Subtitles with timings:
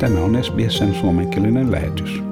[0.00, 2.22] Tämä on SBSn suomenkielinen lähetys.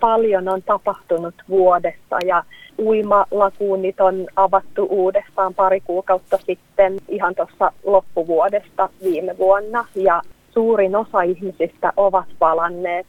[0.00, 2.44] Paljon on tapahtunut vuodessa ja
[2.78, 11.22] uimalakuunit on avattu uudestaan pari kuukautta sitten ihan tuossa loppuvuodesta viime vuonna ja suurin osa
[11.22, 13.06] ihmisistä ovat palanneet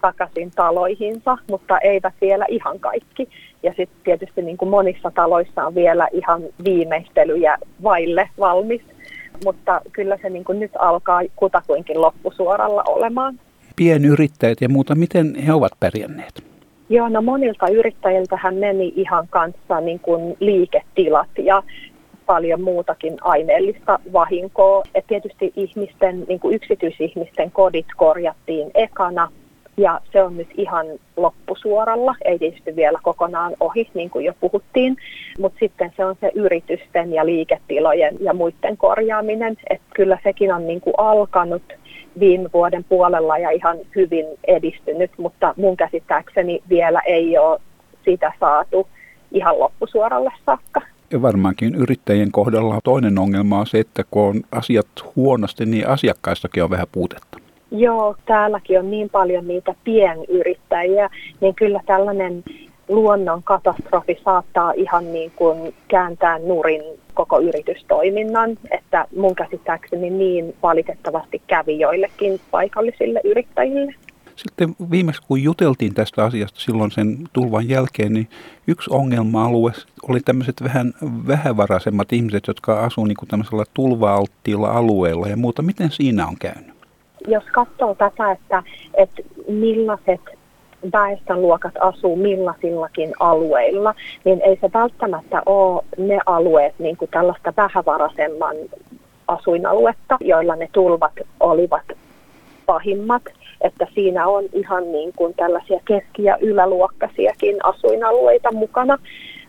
[0.00, 3.28] takaisin taloihinsa, mutta eivät vielä ihan kaikki.
[3.62, 8.82] Ja sitten tietysti niin kuin monissa taloissa on vielä ihan viimeistelyjä vaille valmis,
[9.44, 13.40] mutta kyllä se niin kuin nyt alkaa kutakuinkin loppusuoralla olemaan.
[13.76, 16.44] Pienyrittäjät ja muuta, miten he ovat pärjänneet?
[16.88, 21.62] Joo, no monilta yrittäjiltä hän meni ihan kanssa niin kuin liiketilat ja
[22.26, 24.82] paljon muutakin aineellista vahinkoa.
[24.94, 29.32] Et tietysti ihmisten, niin kuin yksityisihmisten kodit korjattiin ekana
[29.78, 34.96] ja se on nyt ihan loppusuoralla, ei tietysti vielä kokonaan ohi, niin kuin jo puhuttiin,
[35.38, 40.66] mutta sitten se on se yritysten ja liiketilojen ja muiden korjaaminen, että kyllä sekin on
[40.66, 41.62] niin kuin alkanut
[42.20, 47.60] viime vuoden puolella ja ihan hyvin edistynyt, mutta mun käsittääkseni vielä ei ole
[48.04, 48.88] sitä saatu
[49.32, 50.80] ihan loppusuoralle saakka.
[51.10, 54.86] Ja varmaankin yrittäjien kohdalla toinen ongelma on se, että kun on asiat
[55.16, 57.47] huonosti, niin asiakkaistakin on vähän puutetta.
[57.70, 62.44] Joo, täälläkin on niin paljon niitä pienyrittäjiä, niin kyllä tällainen
[62.88, 66.82] luonnon katastrofi saattaa ihan niin kuin kääntää nurin
[67.14, 73.94] koko yritystoiminnan, että mun käsittääkseni niin valitettavasti kävi joillekin paikallisille yrittäjille.
[74.36, 78.28] Sitten viimeksi kun juteltiin tästä asiasta silloin sen tulvan jälkeen, niin
[78.66, 79.72] yksi ongelma-alue
[80.08, 80.94] oli tämmöiset vähän
[81.26, 85.62] vähävaraisemmat ihmiset, jotka asuu niin tämmöisellä tulva-alttiilla alueella ja muuta.
[85.62, 86.77] Miten siinä on käynyt?
[87.28, 88.62] Jos katsoo tätä, että,
[88.94, 90.20] että millaiset
[90.92, 98.56] väestönluokat asuu millaisillakin alueilla, niin ei se välttämättä ole ne alueet niin kuin tällaista vähävaraisemman
[99.28, 101.82] asuinaluetta, joilla ne tulvat olivat
[102.66, 103.22] pahimmat,
[103.60, 108.98] että siinä on ihan niin kuin tällaisia keski- ja yläluokkaisiakin asuinalueita mukana,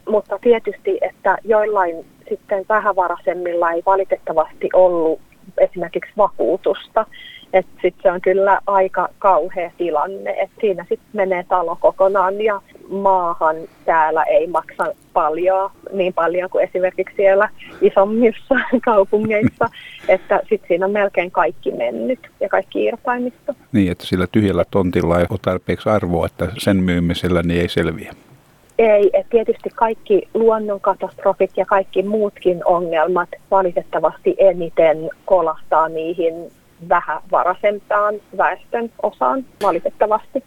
[0.09, 5.19] mutta tietysti, että joillain sitten vähävaraisemmilla ei valitettavasti ollut
[5.59, 7.05] esimerkiksi vakuutusta,
[7.53, 12.61] että sitten se on kyllä aika kauhea tilanne, että siinä sitten menee talo kokonaan ja
[12.89, 13.55] maahan
[13.85, 17.49] täällä ei maksa paljon, niin paljon kuin esimerkiksi siellä
[17.81, 18.55] isommissa
[18.85, 19.69] kaupungeissa,
[20.07, 23.53] että sitten siinä on melkein kaikki mennyt ja kaikki irtaimisto.
[23.71, 28.13] Niin, että sillä tyhjällä tontilla ei ole tarpeeksi arvoa, että sen myymisellä niin ei selviä.
[28.79, 36.33] Ei, tietysti kaikki luonnonkatastrofit ja kaikki muutkin ongelmat valitettavasti eniten kolahtaa niihin
[36.89, 40.43] vähävaraisempaan väestön osaan valitettavasti.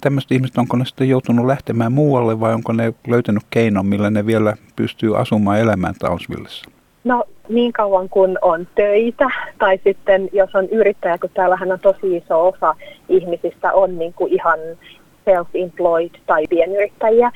[0.00, 4.26] Tämmöiset ihmiset, onko ne sitten joutunut lähtemään muualle vai onko ne löytänyt keinon, millä ne
[4.26, 6.70] vielä pystyy asumaan elämään Townsvillessä?
[7.04, 12.16] No niin kauan kun on töitä tai sitten jos on yrittäjä, kun täällähän on tosi
[12.16, 12.74] iso osa
[13.08, 14.58] ihmisistä on niin kuin ihan
[15.30, 17.30] self-employed tai pienyrittäjiä,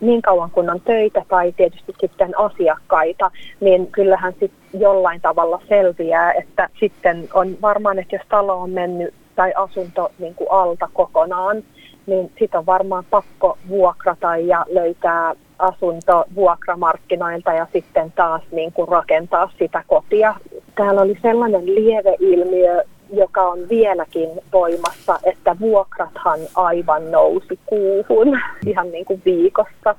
[0.00, 6.32] niin kauan kun on töitä tai tietysti sitten asiakkaita, niin kyllähän sitten jollain tavalla selviää,
[6.32, 11.62] että sitten on varmaan, että jos talo on mennyt tai asunto niin kuin alta kokonaan,
[12.06, 18.88] niin sitten on varmaan pakko vuokrata ja löytää asunto vuokramarkkinoilta ja sitten taas niin kuin
[18.88, 20.34] rakentaa sitä kotia.
[20.74, 22.82] Täällä oli sellainen lieveilmiö
[23.12, 29.94] joka on vieläkin voimassa, että vuokrathan aivan nousi kuuhun ihan niin kuin viikossa.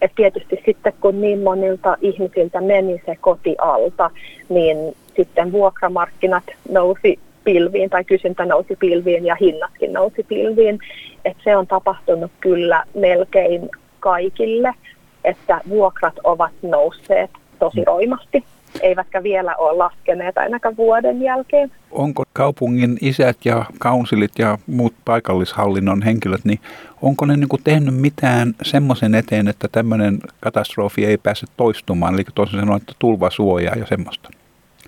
[0.00, 4.10] Et tietysti sitten kun niin monilta ihmisiltä meni se koti alta,
[4.48, 10.78] niin sitten vuokramarkkinat nousi pilviin tai kysyntä nousi pilviin ja hinnatkin nousi pilviin.
[11.24, 13.68] Et se on tapahtunut kyllä melkein
[14.00, 14.74] kaikille,
[15.24, 18.44] että vuokrat ovat nousseet tosi roimasti
[18.82, 21.70] eivätkä vielä ole laskeneet ainakaan vuoden jälkeen.
[21.90, 26.58] Onko kaupungin isät ja kaunsilit ja muut paikallishallinnon henkilöt, niin
[27.02, 32.24] onko ne niin kuin tehnyt mitään semmoisen eteen, että tämmöinen katastrofi ei pääse toistumaan, eli
[32.34, 34.28] toisin sanoen, että tulvasuojaa ja semmoista?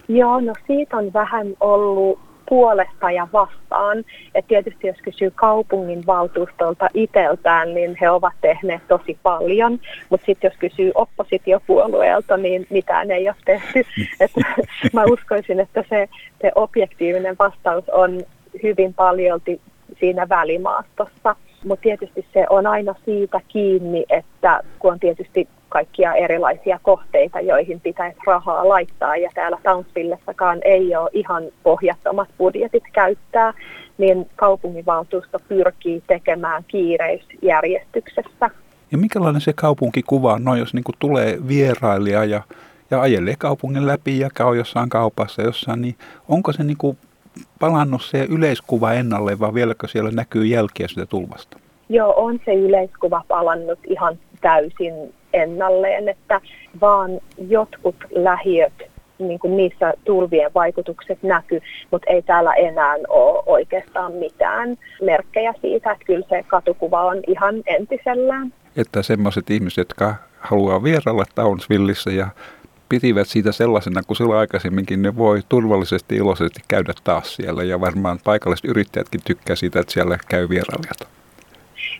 [0.08, 2.18] Joo, no siitä on vähän ollut
[2.52, 4.04] puolesta ja vastaan.
[4.34, 10.48] Et tietysti jos kysyy kaupungin valtuustolta itseltään, niin he ovat tehneet tosi paljon, mutta sitten
[10.48, 13.84] jos kysyy oppositiopuolueelta, niin mitään ei ole tehty.
[14.20, 14.30] Et
[14.92, 16.08] mä uskoisin, että se,
[16.42, 18.22] se objektiivinen vastaus on
[18.62, 19.60] hyvin paljolti
[20.00, 21.36] siinä välimaastossa.
[21.64, 27.80] Mutta tietysti se on aina siitä kiinni, että kun on tietysti kaikkia erilaisia kohteita, joihin
[27.80, 29.16] pitäisi rahaa laittaa.
[29.16, 33.52] Ja täällä Townsvillessakaan ei ole ihan pohjattomat budjetit käyttää,
[33.98, 38.50] niin kaupunginvaltuusto pyrkii tekemään kiireisjärjestyksessä.
[38.92, 42.42] Ja minkälainen se kaupunkikuva on, no jos niin tulee vierailija ja,
[42.90, 45.94] ja ajelee kaupungin läpi ja käy jossain kaupassa jossain, niin
[46.28, 46.98] onko se niin kuin
[47.60, 51.58] palannut se yleiskuva ennalle vai vieläkö siellä näkyy jälkiä sitä tulvasta?
[51.88, 56.40] Joo, on se yleiskuva palannut ihan täysin ennalleen, että
[56.80, 57.10] vaan
[57.48, 58.72] jotkut lähiöt,
[59.18, 61.60] niin kuin niissä tulvien vaikutukset näkyy,
[61.90, 67.54] mutta ei täällä enää ole oikeastaan mitään merkkejä siitä, että kyllä se katukuva on ihan
[67.66, 68.52] entisellään.
[68.76, 72.26] Että semmoiset ihmiset, jotka haluaa vierailla Townsvilleissa ja
[72.88, 78.18] pitivät siitä sellaisena kuin silloin aikaisemminkin, ne voi turvallisesti iloisesti käydä taas siellä ja varmaan
[78.24, 81.21] paikalliset yrittäjätkin tykkää siitä, että siellä käy vierailijat.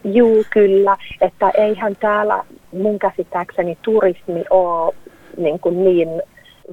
[0.05, 0.97] Juu, kyllä.
[1.21, 4.95] Että eihän täällä mun käsittääkseni turismi ole
[5.37, 6.23] niin, kuin niin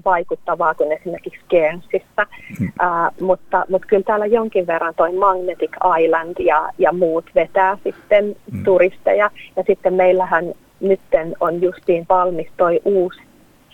[0.05, 2.27] vaikuttavaa kuin esimerkiksi Guernsissä,
[2.59, 2.67] mm.
[2.67, 5.71] uh, mutta, mutta kyllä täällä jonkin verran toi Magnetic
[6.03, 8.63] Island ja, ja muut vetää sitten mm.
[8.63, 9.31] turisteja.
[9.55, 13.19] Ja sitten meillähän nytten on justiin valmis toi uusi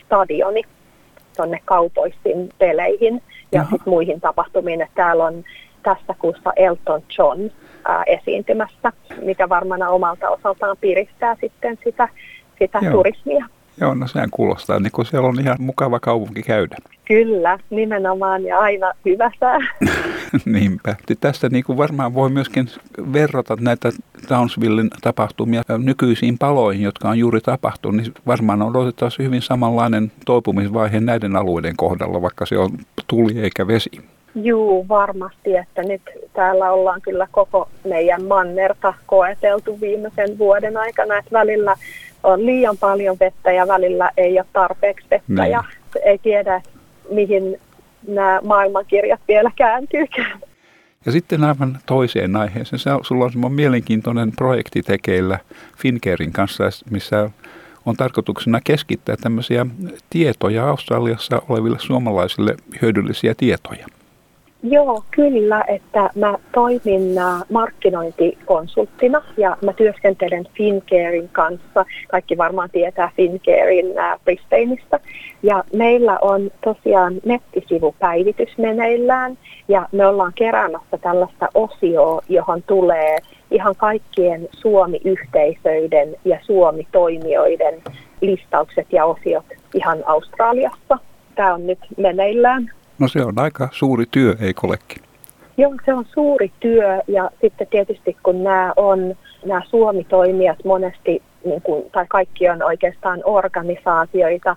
[0.06, 0.62] stadioni
[1.36, 3.22] tuonne kaupoissin peleihin
[3.52, 4.81] ja sit muihin tapahtumiin.
[4.81, 5.44] Että täällä on
[5.84, 7.40] tässä kuussa Elton John
[8.07, 8.91] esiintymässä,
[9.21, 12.09] mikä varmaan omalta osaltaan piristää sitten sitä,
[12.59, 12.91] sitä Joo.
[12.91, 13.45] turismia.
[13.81, 16.75] Joo, no sehän kuulostaa, niin kuin siellä on ihan mukava kaupunki käydä.
[17.05, 19.59] Kyllä, nimenomaan ja aina hyvä sää.
[20.45, 20.95] Niinpä.
[21.19, 22.67] Tästä niin kuin varmaan voi myöskin
[23.13, 23.89] verrata näitä
[24.27, 30.99] Townsvillen tapahtumia nykyisiin paloihin, jotka on juuri tapahtunut, niin varmaan on odotettavasti hyvin samanlainen toipumisvaihe
[30.99, 32.69] näiden alueiden kohdalla, vaikka se on
[33.07, 33.91] tuli eikä vesi.
[34.35, 36.01] Juu, varmasti, että nyt
[36.33, 41.75] täällä ollaan kyllä koko meidän mannerta koeteltu viimeisen vuoden aikana, että välillä
[42.23, 45.51] on liian paljon vettä ja välillä ei ole tarpeeksi vettä niin.
[45.51, 45.63] ja
[46.05, 46.61] ei tiedä,
[47.11, 47.59] mihin
[48.07, 50.39] nämä maailmankirjat vielä kääntyykään.
[51.05, 52.79] Ja sitten aivan toiseen aiheeseen.
[52.79, 55.39] Se, sulla on semmoinen mielenkiintoinen projekti tekeillä
[55.77, 57.29] Finkerin kanssa, missä
[57.85, 59.65] on tarkoituksena keskittää tämmöisiä
[60.09, 63.87] tietoja Australiassa oleville suomalaisille hyödyllisiä tietoja.
[64.69, 71.85] Joo, kyllä, että mä toimin äh, markkinointikonsulttina ja mä työskentelen Fincarein kanssa.
[72.07, 75.00] Kaikki varmaan tietää Fincarein äh, Brisbaneista.
[75.44, 83.18] Ja meillä on tosiaan nettisivupäivitys meneillään ja me ollaan keräämässä tällaista osioa, johon tulee
[83.51, 87.81] ihan kaikkien Suomi-yhteisöiden ja Suomi-toimijoiden
[88.21, 90.97] listaukset ja osiot ihan Australiassa.
[91.35, 92.71] Tämä on nyt meneillään.
[93.00, 95.03] No se on aika suuri työ, ei olekin?
[95.57, 99.15] Joo, se on suuri työ ja sitten tietysti kun nämä on
[99.45, 104.56] nämä Suomi-toimijat monesti, niin kuin, tai kaikki on oikeastaan organisaatioita,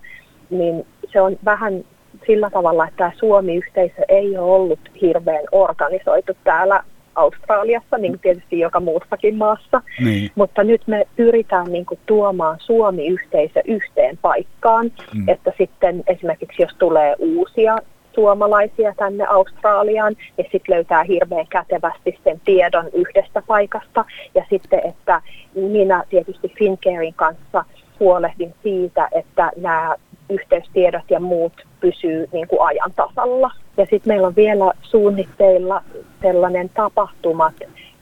[0.51, 1.85] niin se on vähän
[2.27, 6.83] sillä tavalla, että tämä Suomi-yhteisö ei ole ollut hirveän organisoitu täällä
[7.15, 9.83] Australiassa, niin kuin tietysti joka muussakin maassa.
[10.05, 10.31] Niin.
[10.35, 15.29] Mutta nyt me pyritään niin kuin, tuomaan Suomi-yhteisö yhteen paikkaan, mm.
[15.29, 17.77] että sitten esimerkiksi jos tulee uusia
[18.19, 24.05] suomalaisia tänne Australiaan ja sitten löytää hirveän kätevästi sen tiedon yhdestä paikasta.
[24.35, 25.23] Ja sitten, että
[25.55, 27.65] minä tietysti Fincarein kanssa
[28.01, 29.95] huolehdin siitä, että nämä
[30.31, 33.51] yhteystiedot ja muut pysyy niin kuin ajan tasalla.
[33.77, 35.83] Ja sitten meillä on vielä suunnitteilla
[36.23, 37.55] sellainen tapahtumat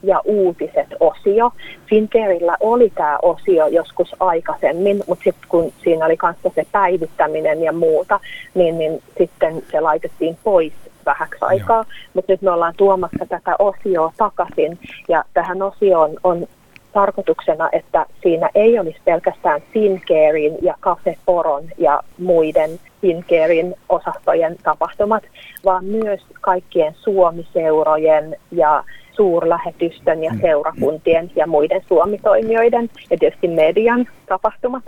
[0.03, 1.53] ja uutiset-osio.
[1.87, 7.73] Fincareilla oli tämä osio joskus aikaisemmin, mutta sitten kun siinä oli kanssa se päivittäminen ja
[7.73, 8.21] muuta,
[8.55, 10.73] niin, niin sitten se laitettiin pois
[11.07, 11.85] vähäksi aikaa.
[12.15, 16.47] Mutta nyt me ollaan tuomassa tätä osioa takaisin ja tähän osioon on
[16.93, 25.23] tarkoituksena, että siinä ei olisi pelkästään Fincarein ja Cafe Poron ja muiden Fincarein osastojen tapahtumat,
[25.65, 28.85] vaan myös kaikkien Suomiseurojen ja
[29.17, 30.41] suurlähetystön ja mm.
[30.41, 34.83] seurakuntien ja muiden suomitoimijoiden ja tietysti median tapahtumat.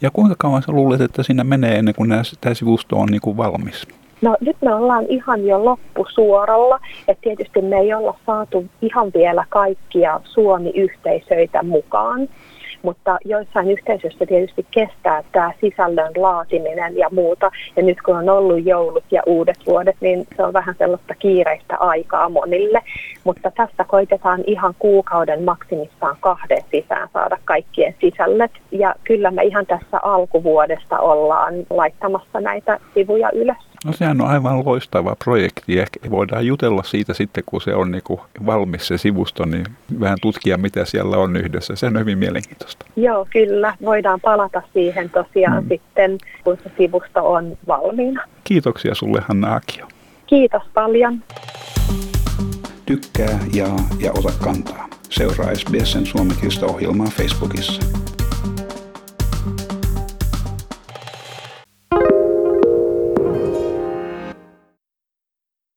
[0.00, 2.10] Ja kuinka kauan sä luulet, että siinä menee ennen kuin
[2.40, 3.86] tämä sivusto on niin kuin valmis?
[4.22, 9.44] No nyt me ollaan ihan jo loppusuoralla, että tietysti me ei olla saatu ihan vielä
[9.48, 12.28] kaikkia Suomi-yhteisöitä mukaan
[12.84, 17.50] mutta joissain yhteisöissä tietysti kestää tämä sisällön laatiminen ja muuta.
[17.76, 21.76] Ja nyt kun on ollut joulut ja uudet vuodet, niin se on vähän sellaista kiireistä
[21.76, 22.82] aikaa monille.
[23.24, 28.52] Mutta tässä koitetaan ihan kuukauden maksimissaan kahden sisään saada kaikkien sisällöt.
[28.70, 33.73] Ja kyllä me ihan tässä alkuvuodesta ollaan laittamassa näitä sivuja ylös.
[33.84, 35.78] No sehän on aivan loistava projekti.
[35.78, 39.64] Ehkä voidaan jutella siitä sitten, kun se on niin kuin valmis se sivusto, niin
[40.00, 41.76] vähän tutkia, mitä siellä on yhdessä.
[41.76, 42.86] Se on hyvin mielenkiintoista.
[42.96, 43.74] Joo, kyllä.
[43.84, 45.68] Voidaan palata siihen tosiaan mm.
[45.68, 48.22] sitten, kun se sivusto on valmiina.
[48.44, 49.86] Kiitoksia sulle, Hanna Akio.
[50.26, 51.22] Kiitos paljon.
[52.86, 54.88] Tykkää, jaa ja ota kantaa.
[55.10, 57.82] Seuraa SBSn suomenkielistä ohjelmaa Facebookissa.